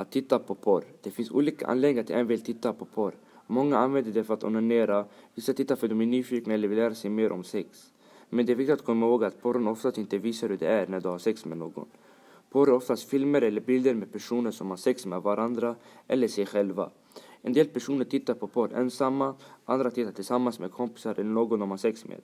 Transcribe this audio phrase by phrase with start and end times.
[0.00, 0.84] att titta på porr.
[1.02, 3.14] Det finns olika anledningar till att en vill titta på porr.
[3.46, 5.04] Många använder det för att onanera,
[5.34, 7.92] vissa tittar för att de är nyfikna eller vill lära sig mer om sex.
[8.28, 10.86] Men det är viktigt att komma ihåg att porren oftast inte visar hur det är
[10.86, 11.86] när du har sex med någon.
[12.50, 15.76] Porr är oftast filmer eller bilder med personer som har sex med varandra
[16.06, 16.90] eller sig själva.
[17.42, 21.70] En del personer tittar på porr ensamma, andra tittar tillsammans med kompisar eller någon de
[21.70, 22.20] har sex med.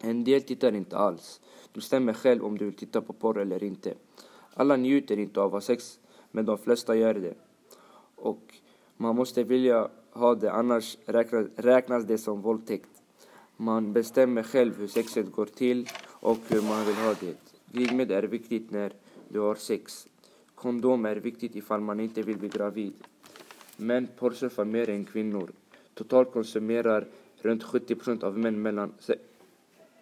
[0.00, 1.40] En del tittar inte alls.
[1.72, 3.94] Du bestämmer själv om du vill titta på porr eller inte.
[4.54, 5.98] Alla njuter inte av att ha sex,
[6.34, 7.34] men de flesta gör det.
[8.14, 8.54] Och
[8.96, 10.98] man måste vilja ha det, annars
[11.56, 13.02] räknas det som våldtäkt.
[13.56, 15.88] Man bestämmer själv hur sexet går till
[16.20, 17.36] och hur man vill ha det.
[17.72, 18.92] Glidmedel är viktigt när
[19.28, 20.08] du har sex.
[20.54, 22.94] Kondom är viktigt ifall man inte vill bli gravid.
[23.76, 25.50] Män porrsurfar mer än kvinnor.
[25.94, 27.06] Totalt konsumerar
[27.36, 28.92] runt 70% av män mellan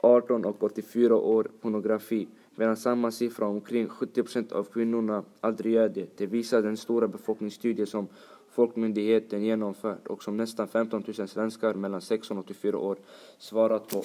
[0.00, 5.88] 18 och 84 år pornografi medan samma siffra omkring 70 procent av kvinnorna aldrig gör
[5.88, 6.16] det.
[6.16, 8.08] Det visar den stora befolkningsstudie som
[8.52, 12.98] Folkmyndigheten genomfört och som nästan 15 000 svenskar mellan 16 och 84 år
[13.38, 14.02] svarat på.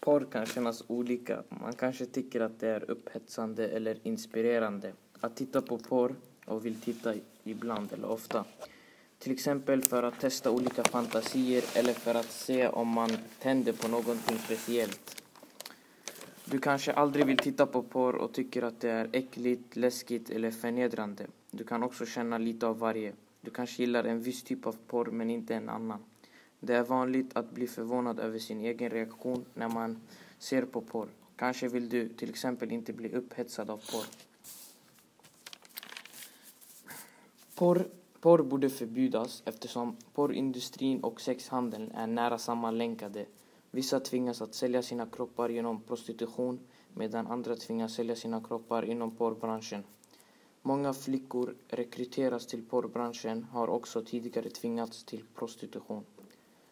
[0.00, 1.42] Porr kan kännas olika.
[1.48, 6.14] Man kanske tycker att det är upphetsande eller inspirerande att titta på porr
[6.46, 8.44] och vill titta ibland eller ofta.
[9.22, 13.88] Till exempel för att testa olika fantasier eller för att se om man tänder på
[13.88, 15.22] någonting speciellt.
[16.44, 20.50] Du kanske aldrig vill titta på porr och tycker att det är äckligt, läskigt eller
[20.50, 21.26] förnedrande.
[21.50, 23.12] Du kan också känna lite av varje.
[23.40, 26.04] Du kanske gillar en viss typ av porr men inte en annan.
[26.60, 30.00] Det är vanligt att bli förvånad över sin egen reaktion när man
[30.38, 31.08] ser på porr.
[31.36, 34.06] Kanske vill du till exempel inte bli upphetsad av porr.
[37.54, 37.86] Porr,
[38.22, 43.26] porr borde förbjudas eftersom porrindustrin och sexhandeln är nära sammanlänkade.
[43.70, 46.60] Vissa tvingas att sälja sina kroppar genom prostitution
[46.94, 49.84] medan andra tvingas sälja sina kroppar inom porrbranschen.
[50.62, 56.04] Många flickor rekryteras till porrbranschen har också tidigare tvingats till prostitution.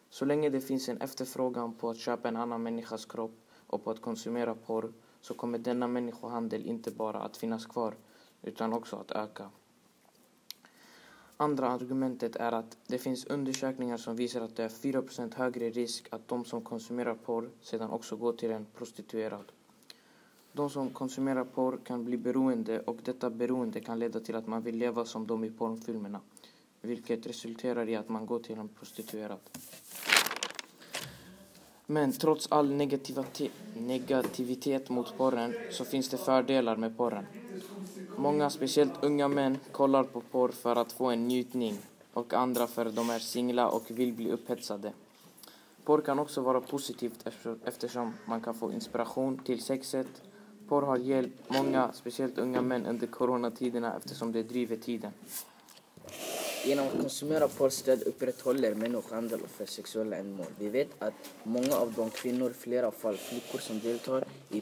[0.09, 3.35] Så länge det finns en efterfrågan på att köpa en annan människas kropp
[3.67, 7.95] och på att konsumera porr så kommer denna människohandel inte bara att finnas kvar
[8.41, 9.49] utan också att öka.
[11.41, 16.07] Andra argumentet är att det finns undersökningar som visar att det är 4% högre risk
[16.11, 19.51] att de som konsumerar porr sedan också går till en prostituerad.
[20.53, 24.61] De som konsumerar porr kan bli beroende och detta beroende kan leda till att man
[24.61, 26.19] vill leva som de i porrfilmerna,
[26.81, 29.39] vilket resulterar i att man går till en prostituerad.
[31.85, 32.71] Men trots all
[33.75, 37.25] negativitet mot porren så finns det fördelar med porren.
[38.21, 41.77] Många, speciellt unga män, kollar på porr för att få en njutning
[42.13, 44.93] och andra för att de är singla och vill bli upphetsade.
[45.83, 47.27] Porr kan också vara positivt
[47.65, 50.07] eftersom man kan få inspiration till sexet.
[50.67, 55.11] Porr har hjälpt många, speciellt unga män, under coronatiderna eftersom det driver tiden.
[56.65, 60.51] Genom att konsumera porrstöd upprätthåller människohandel för sexuella ändamål.
[60.59, 64.61] Vi vet att många av de kvinnor, flera fall flickor som deltar i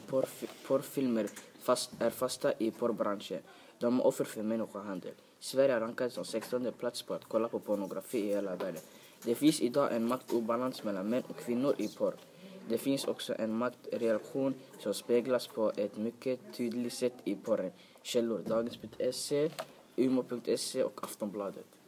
[0.66, 1.26] porrfilmer
[1.60, 3.40] fast, är fasta i porrbranschen.
[3.78, 5.14] De är offer för människohandel.
[5.40, 8.82] Sverige rankas som 16 plats på att kolla på pornografi i hela världen.
[9.24, 12.14] Det finns idag en maktobalans mellan män och kvinnor i porr.
[12.68, 17.72] Det finns också en maktreaktion som speglas på ett mycket tydligt sätt i porren.
[18.02, 19.50] Källor Dagens.se,
[19.96, 21.79] Umo.se och Aftonbladet.